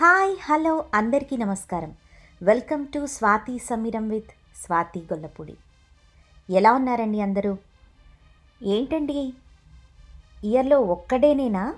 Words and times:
Hi 0.00 0.36
hello 0.44 0.84
అందరికీ 0.94 1.36
నమస్కారం. 1.36 1.94
Welcome 2.42 2.86
to 2.86 3.06
Swathi 3.06 3.58
Sameeram 3.58 4.08
with 4.08 4.30
Swathi 4.56 5.00
Gollapudi. 5.00 5.54
ఎలా 6.50 6.72
ఉన్నారండి 6.72 7.20
అందరూ? 7.20 7.56
ఏంటండి? 8.62 9.34
ఇయర్లో 10.44 10.80
ఒక్కడేనేనా? 10.80 11.74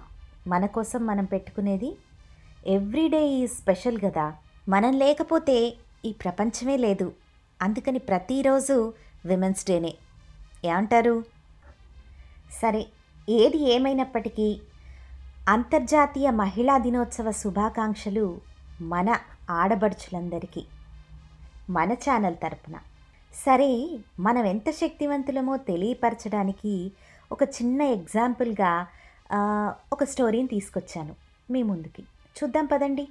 మన 0.46 0.66
కోసం 0.66 1.06
మనం 1.06 1.24
పెట్టుకునేది? 1.24 1.96
ఎవ్రీడే 2.66 3.28
ఈ 3.28 3.46
స్పెషల్ 3.46 4.00
కదా 4.00 4.34
మనం 4.68 4.92
లేకపోతే 4.92 5.74
ఈ 6.04 6.12
ప్రపంచమే 6.12 6.76
లేదు. 6.76 7.12
అందుకని 7.62 7.98
ప్రతిరోజు 7.98 8.92
విమెన్స్ 9.26 9.66
డేనే. 9.66 9.94
ఏమంటారు? 10.64 11.24
సరే 12.62 12.86
ఏది 13.28 13.58
ఏమైనప్పటికీ 13.72 14.60
అంతర్జాతీయ 15.48 16.30
మహిళా 16.30 16.78
దినోత్సవ 16.78 17.30
శుభాకాంక్షలు 17.30 18.40
మన 18.80 19.16
ఆడబడుచులందరికీ. 19.50 20.64
మన 21.70 21.92
ఛానల్ 21.92 22.36
తరపున. 22.42 22.76
సరే 23.34 23.98
మనం 24.20 24.44
ఎంత 24.44 24.70
శక్తివంతులమో 24.70 25.56
తెలియపరచడానికి 25.56 26.92
ఒక 27.32 27.42
చిన్న 27.42 27.82
ఎగ్జాంపుల్గా 27.82 28.86
ఒక 29.92 30.04
స్టోరీని 30.04 30.48
తీసుకొచ్చాను 30.48 31.14
మీ 31.50 31.62
ముందుకి. 31.62 32.02
చూద్దాం 32.36 32.66
పదండి. 32.66 33.08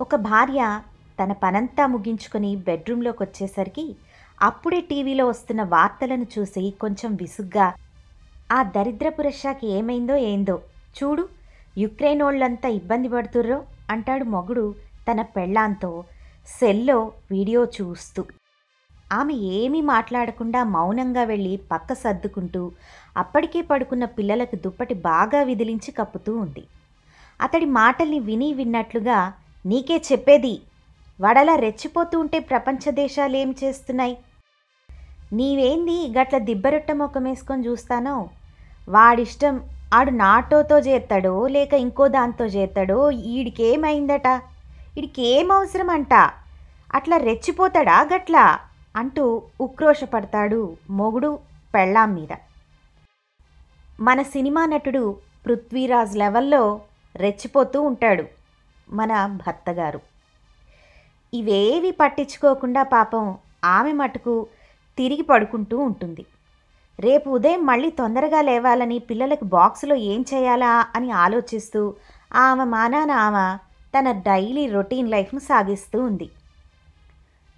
ఒక 0.00 0.14
భార్య 0.14 0.80
తన 1.22 1.32
పనంతా 1.32 1.86
ముగించుకొని 1.86 2.56
బెడ్రూమ్లోకి 2.56 3.22
వచ్చేసరికి 3.22 3.96
అప్పుడే 4.42 4.80
టీవీలో 4.80 5.26
వస్తున్న 5.26 5.62
వార్తలను 5.62 6.26
చూసి 6.38 6.74
కొంచెం 6.80 7.14
విసుగ్గా 7.14 7.74
ఆ 8.52 8.62
దరిద్రపు 8.62 9.22
రష్యాకి 9.22 9.66
ఏమైందో 9.66 10.16
ఏందో 10.16 10.62
చూడు 10.96 11.24
యుక్రెయిన్ 11.78 12.22
వాళ్ళంతా 12.22 12.68
ఇబ్బంది 12.68 13.08
పడుతుర్రో 13.08 13.58
అంటాడు 13.90 14.24
మొగుడు 14.24 14.74
తన 15.08 15.22
పెళ్ళాంతో. 15.22 16.04
సెల్లో 16.58 17.12
వీడియో 17.30 17.64
చూస్తూ. 17.76 18.22
ఆమె 19.12 19.34
ఏమీ 19.34 19.80
మాట్లాడకుండా 19.80 20.64
మౌనంగా 20.64 21.22
వెళ్ళి 21.22 21.56
పక్క 21.72 21.94
సర్దుకుంటూ 21.94 22.62
అప్పటికే 23.16 23.60
పడుకున్న 23.62 24.04
పిల్లలకు 24.04 24.56
దుప్పటి 24.56 24.94
బాగా 24.94 25.42
విదిలించి 25.42 25.90
కప్పుతూ 25.92 26.32
ఉంది. 26.40 26.64
అతడి 27.40 27.64
మాటల్ని 27.64 28.18
విని 28.18 28.52
విన్నట్లుగా 28.52 29.32
నీకే 29.66 30.02
చెప్పేది 30.12 30.54
వడల 31.20 31.50
రెచ్చిపోతూ 31.54 32.20
ఉంటే 32.20 32.38
ప్రపంచ 32.38 32.90
దేశాలు 32.90 33.36
ఏం 33.36 33.54
చేస్తున్నాయి? 33.64 34.16
నీవేంది 35.32 35.96
గట్ల 36.18 36.38
దిబ్బరొట్ట 36.38 36.90
ముఖం 36.92 37.24
వేసుకొని 37.24 37.66
చూస్తానో? 37.68 38.28
వాడిష్టం 38.88 39.56
ఆడు 39.94 40.10
నాటోతో 40.10 40.78
చేస్తాడో 40.78 41.46
లేక 41.46 41.72
ఇంకో 41.74 42.08
దాంతో 42.08 42.44
చేస్తాడో 42.44 43.10
ఈడికేమైందట? 43.10 44.28
ఈడికేం 44.98 45.50
అవసరం 45.52 45.90
అంట 45.90 46.14
అట్లా 46.94 47.16
రెచ్చిపోతాడా 47.16 48.08
గట్లా? 48.14 48.58
అంటూ 48.96 49.42
ఉక్రోషపడతాడు 49.60 50.76
మొగుడు 50.90 51.38
పెళ్ళాం 51.74 52.14
మీద. 52.14 52.32
మన 54.00 54.22
సినిమా 54.22 54.66
నటుడు 54.66 55.16
పృథ్వీరాజ్ 55.46 56.16
లెవెల్లో 56.16 56.80
రెచ్చిపోతూ 57.16 57.82
ఉంటాడు 57.82 58.24
మన 58.90 59.40
భర్తగారు. 59.46 60.00
ఇవేవి 61.34 61.90
పట్టించుకోకుండా 61.90 62.82
పాపం 62.82 63.38
ఆమె 63.64 63.92
మటుకు 63.92 64.46
తిరిగి 64.98 65.22
పడుకుంటూ 65.22 65.78
ఉంటుంది. 65.78 66.26
రేపు 66.98 67.30
ఉదయం 67.30 67.66
మళ్ళీ 67.66 67.90
తొందరగా 67.90 68.40
లేవాలని 68.40 68.98
పిల్లలకు 68.98 69.44
బాక్సులో 69.44 69.94
ఏం 70.12 70.24
చేయాలా 70.34 70.86
అని 70.96 71.10
ఆలోచిస్తూ 71.10 71.82
ఆమె 72.36 72.64
మానాన 72.64 73.10
ఆమె 73.10 73.46
తన 73.94 74.10
డైలీ 74.10 74.66
రొటీన్ 74.66 75.10
లైఫ్ను 75.10 75.40
సాగిస్తూ 75.40 75.98
ఉంది. 76.06 76.26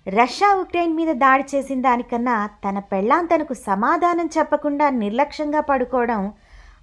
రష్యా 0.06 0.50
ఉక్రెయిన్ 0.54 0.96
మీద 0.96 1.10
దాడి 1.14 1.44
చేసిన 1.54 1.80
దానికన్నా 1.80 2.36
తన 2.64 2.78
పెళ్ళాం 2.78 3.26
తనకు 3.26 3.54
సమాధానం 3.54 4.26
చెప్పకుండా 4.26 4.90
నిర్లక్ష్యంగా 4.90 5.60
పడుకోవడం 5.60 6.20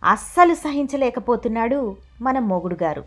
అస్సలు 0.04 0.56
సహించలేకపోతున్నాడు 0.56 1.80
మన 2.22 2.40
మొగుడు 2.40 2.78
గారు. 2.84 3.04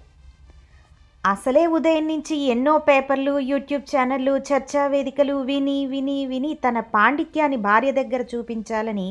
అసలే 1.24 1.66
ఉదయం 1.66 2.08
నుంచి 2.08 2.36
ఎన్నో 2.36 2.78
పేపర్లు 2.78 3.38
యూట్యూబ్ 3.38 3.82
ఛానళ్ళు 3.82 4.34
చర్చా 4.36 4.86
వేదికలు 4.86 5.34
విని 5.40 5.86
విని 5.86 6.26
విని 6.26 6.52
తన 6.54 6.80
పాండిత్యాన్ని 6.94 7.56
భార్య 7.56 7.92
దగ్గర 7.92 8.24
చూపించాలని 8.34 9.08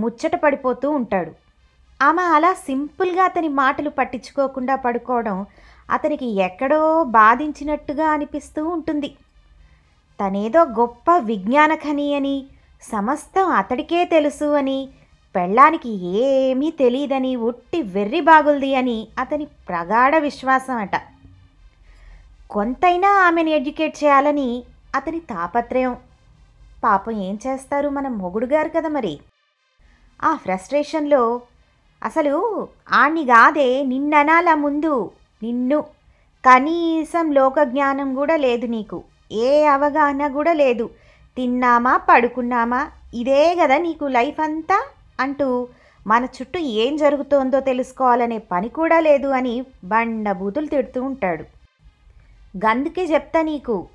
ముచ్చట 0.00 0.36
పడిపోతూ 0.36 0.90
ఉంటాడు. 0.90 1.32
ఆమె 2.00 2.24
అలా 2.36 2.52
సింపుల్గా 2.66 3.22
అతని 3.24 3.48
మాటలు 3.62 3.90
పట్టించుకోకుండా 3.90 4.74
పడుకోవడం 4.76 5.38
అతనికి 5.90 6.26
ఎక్కడో 6.46 6.80
బాధించినట్టుగా 7.04 8.06
అనిపిస్తూ 8.08 8.62
ఉంటుంది. 8.68 9.10
తనేదో 10.18 10.62
గొప్ప 10.78 11.16
విజ్ఞానఖని 11.30 12.08
అని 12.14 12.36
సమస్తం 12.82 13.46
అతడికే 13.52 14.00
తెలుసు 14.04 14.48
అని 14.60 14.78
పెళ్ళానికి 15.34 15.90
ఏమీ 16.22 16.68
తెలియదని 16.78 17.32
ఉట్టి 17.48 17.80
వెర్రి 17.94 18.20
బాగుల్ది 18.20 18.70
అని 18.74 18.98
అతని 19.18 19.46
ప్రగాఢ 19.68 20.16
విశ్వాసం 20.26 20.76
అట 20.76 20.96
కొంతైనా 22.50 23.10
ఆమెను 23.26 23.50
ఎడ్యుకేట్ 23.50 23.96
చేయాలని 24.04 24.48
అతని 24.94 25.20
తాపత్రయం. 25.32 25.94
పాపం 26.84 27.16
ఏం 27.28 27.34
చేస్తారు 27.46 27.88
మన 27.88 28.08
మొగుడు 28.20 28.46
గారు 28.46 28.70
కదా 28.76 28.88
మరి? 28.88 29.14
ఆ 30.24 30.34
ఫ్రస్ట్రేషన్లో 30.34 31.40
అసలు 32.02 32.68
ఆణ్ణి 32.92 33.24
కాదే 33.24 33.82
నిన్ననాల 33.82 34.54
ముందు 34.54 35.10
నిన్ను. 35.42 35.80
కనీసం 36.44 37.32
లోక 37.32 37.62
జ్ఞానం 37.62 38.14
కూడా 38.14 38.36
లేదు 38.36 38.66
నీకు. 38.66 39.04
ఏ 39.32 39.64
అవగాహన 39.64 40.28
కూడా 40.28 40.52
లేదు. 40.52 40.90
తిన్నామా 41.36 41.96
పడుకున్నామా? 41.96 42.88
ఇదే 43.14 43.54
కదా 43.54 43.78
నీకు 43.78 44.04
లైఫ్ 44.04 44.40
అంతా 44.40 44.86
అంటూ 45.20 45.68
మన 46.06 46.24
చుట్టూ 46.24 46.58
ఏం 46.60 46.96
జరుగుతోందో 46.96 47.60
తెలుసుకోవాలనే 47.60 48.38
పని 48.38 48.68
కూడా 48.68 49.00
లేదు 49.00 49.28
అని 49.28 49.64
బండబూతులు 49.84 50.66
తిడుతూ 50.66 51.02
ఉంటాడు. 51.02 51.44
గందుకే 52.56 53.04
చెప్తా 53.04 53.42
నీకు 53.42 53.86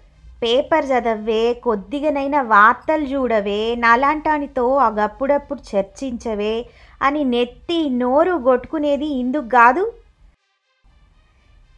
పేపర్ 0.43 0.85
చదవే 0.85 1.41
కొద్దిగానైనా 1.65 2.39
వార్తలు 2.53 3.05
చూడవే 3.11 3.61
నాలాంటానితో 3.83 4.65
అగప్పుడప్పుడు 4.85 5.61
చర్చించవే 5.69 6.55
అని 7.01 7.21
నెత్తి 7.33 7.77
నోరు 8.01 8.33
కొట్టుకునేది 8.47 9.09
ఇందుకు 9.21 9.49
కాదు. 9.49 9.83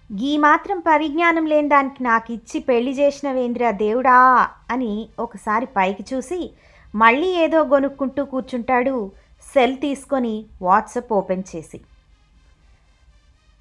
గీ 0.09 0.31
మాత్రం 0.37 0.79
పరిజ్ఞానం 0.87 1.45
లేని 1.51 1.69
దానికి 1.69 2.01
నాకు 2.03 2.29
ఇచ్చి 2.33 2.57
పెళ్ళి 2.59 2.93
చేసినవేంద్రా 2.99 3.69
దేవుడా 3.83 4.17
అని 4.73 4.91
ఒకసారి 5.19 5.67
పైకి 5.77 6.03
చూసి 6.11 6.39
మళ్ళీ 6.93 7.29
ఏదో 7.45 7.59
గొనుక్కుంటూ 7.73 8.23
కూర్చుంటాడు 8.25 8.95
సెల్ 9.45 9.75
తీసుకొని 9.77 10.35
వాట్సాప్ 10.61 11.13
ఓపెన్ 11.19 11.43
చేసి. 11.51 11.79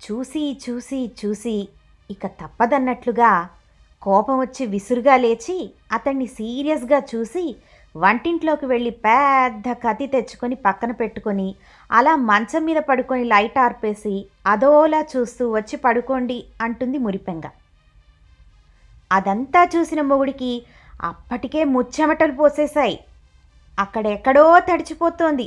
చూసి 0.00 0.44
చూసి 0.64 1.00
చూసి 1.20 1.56
ఇక 2.10 2.26
తప్పదన్నట్లుగా 2.40 3.32
కోపం 4.06 4.36
వచ్చి 4.40 4.64
విసురుగా 4.74 5.14
లేచి 5.24 5.56
అతన్ని 5.96 6.26
సీరియస్గా 6.38 6.98
చూసి 7.12 7.44
వంటింట్లోకి 7.94 8.66
వెళ్ళి 8.66 8.92
పెద్ద 9.06 9.66
కత్తి 9.82 10.06
తెచ్చుకొని 10.14 10.56
పక్కన 10.66 10.92
పెట్టుకొని 11.00 11.48
అలా 11.90 12.12
మంచం 12.30 12.62
మీద 12.68 12.80
పడుకొని 12.88 13.24
లైట్ 13.32 13.58
ఆర్పేసి 13.64 14.14
అదోలా 14.52 15.00
చూస్తూ 15.12 15.44
వచ్చి 15.56 15.76
పడుకోండి 15.84 16.38
అంటుంది 16.66 16.98
మురిపెంగ. 17.04 17.46
అదంతా 19.10 19.60
చూసిన 19.74 20.00
మొగుడికి 20.10 20.52
అప్పటికే 21.10 21.60
ముచ్చెమటలు 21.74 22.34
పోసేశాయి. 22.40 22.96
అక్కడెక్కడో 23.78 24.44
తడిచిపోతోంది. 24.68 25.46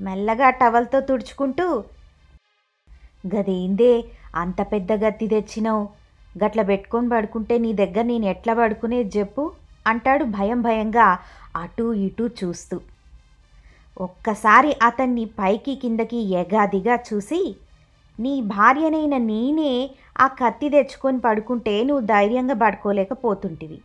మెల్లగా 0.00 0.48
టవల్తో 0.60 0.98
తుడుచుకుంటూ 1.10 1.66
గదేందే 3.34 3.92
అంత 4.42 4.60
పెద్ద 4.72 4.92
గత్తి 5.04 5.26
తెచ్చినావు? 5.34 5.84
గట్ల 6.42 6.62
పెట్టుకొని 6.70 7.08
పడుకుంటే 7.14 7.54
నీ 7.64 7.70
దగ్గర 7.82 8.04
నేను 8.10 8.26
ఎట్లా 8.34 8.54
పడుకునేది 8.60 9.10
చెప్పు 9.18 9.44
అంటాడు 9.86 10.24
భయం 10.36 10.60
భయంగా 10.62 11.06
అటూ 11.62 11.86
ఇటూ 12.06 12.24
చూస్తూ. 12.38 12.76
ఒక్కసారి 13.96 14.72
అతన్ని 14.88 15.24
పైకి 15.38 15.74
కిందకి 15.82 16.18
ఎగాదిగా 16.40 16.96
చూసి 17.08 17.40
నీ 18.18 18.34
భార్యనైన 18.54 19.16
నేనే 19.30 19.72
ఆ 20.24 20.26
కత్తి 20.40 20.68
తెచ్చుకొని 20.74 21.18
పడుకుంటే 21.26 21.74
నువ్వు 21.88 22.04
ధైర్యంగా 22.06 22.56
పడుకోలేకపోతుంటివి. 22.62 23.78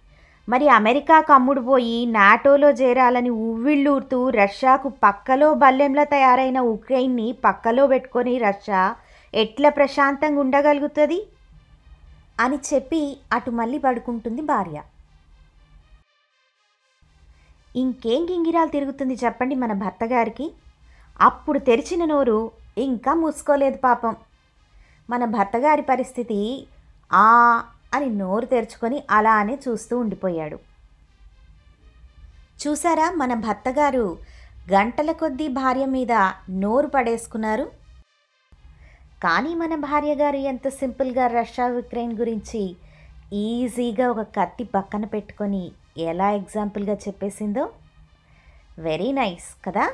మరి 0.47 0.67
అమెరికా 0.77 1.17
కమ్ముడు 1.29 1.61
పోయి 1.61 1.97
నాటోలో 2.17 2.69
చేరాలని 2.79 3.31
ఉవ్విళ్ళూరుతూ 3.47 4.19
రష్యాకు 4.37 4.89
పక్కలో 5.03 5.49
బల్లెంలా 5.63 6.05
తయారైన 6.13 6.59
ఉక్రెయిన్ని 6.73 7.27
పక్కలో 7.45 7.83
పెట్టుకొని 7.87 8.33
రష్యా 8.47 8.81
ఎట్లా 9.33 9.69
ప్రశాంతంగా 9.77 10.41
ఉండగలుగుతుంది? 10.43 11.19
అని 12.39 12.57
చెప్పి 12.73 13.17
అటు 13.33 13.51
మళ్ళీ 13.51 13.77
పడుకుంటుంది 13.77 14.41
భార్య. 14.41 14.81
ఇంకేం 17.75 18.23
గింగిరాలు 18.31 18.69
తిరుగుతుంది 18.69 19.13
చెప్పండి 19.13 19.55
మన 19.55 19.73
భర్త 19.73 20.03
గారికి? 20.03 20.51
అప్పుడు 21.21 21.59
తెరిచిన 21.59 22.05
నోరు 22.05 22.51
ఇంకా 22.77 23.13
మూసుకోలేదు 23.13 23.77
పాపం. 23.77 24.15
మన 25.09 25.25
భర్తగారి 25.25 25.81
పరిస్థితి 25.81 26.67
ఆ 27.13 27.63
అని 27.93 28.05
నోరు 28.05 28.45
తెరుచుకొని 28.45 29.03
అలానే 29.09 29.59
చూస్తూ 29.67 29.99
ఉండిపోయాడు. 29.99 30.59
చూసారా 32.67 33.11
మన 33.11 33.33
భర్తగారు 33.33 34.17
గంటల 34.73 35.11
కొద్దీ 35.11 35.47
భార్య 35.47 35.85
మీద 35.85 36.11
నోరు 36.49 36.87
పడేసుకున్నారు? 36.87 37.80
కానీ 39.23 39.55
మన 39.55 39.75
భార్య 39.75 40.15
గారు 40.15 40.35
ఎంత 40.35 40.67
సింపుల్గా 40.67 41.27
రష్యా 41.27 41.67
యుక్రెయిన్ 41.67 42.17
గురించి 42.17 42.75
ఈజీగా 43.33 44.11
ఒక 44.11 44.21
కత్తి 44.21 44.63
పక్కన 44.63 45.05
పెట్టుకొని 45.05 45.71
ఎలా 45.97 46.31
ఎగ్జాంపుల్గా 46.31 46.93
చెప్పేసిందో? 46.93 47.69
వెరీ 48.79 49.11
నైస్ 49.11 49.65
కదా? 49.65 49.91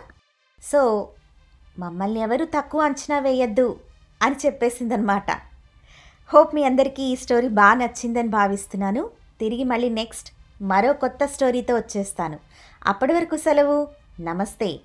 సో 0.64 1.10
మమ్మల్ని 1.80 2.20
ఎవరు 2.20 2.46
తక్కువ 2.46 2.82
అంచనా 2.82 3.20
వేయద్దు 3.20 3.80
అని 4.22 4.36
చెప్పేసిందనమాట 4.46 5.32
హోప్ 6.34 6.56
మీ 6.56 6.64
అందరికీ 6.64 7.04
ఈ 7.04 7.16
స్టోరీ 7.16 7.48
బాగా 7.48 7.74
నచ్చిందని 7.74 8.28
భావిస్తున్నాను. 8.28 9.10
తిరిగి 9.40 9.64
మళ్ళీ 9.64 9.90
నెక్స్ట్ 9.90 10.32
మరో 10.62 10.94
కొత్త 10.94 11.26
స్టోరీతో 11.26 11.76
వచ్చేస్తాను. 11.76 12.40
అప్పటి 12.88 13.14
వరకు 13.14 13.38
సెలవు. 13.38 13.88
నమస్తే. 14.20 14.80